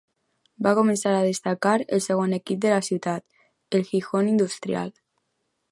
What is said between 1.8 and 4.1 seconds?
al segon equip de la ciutat, el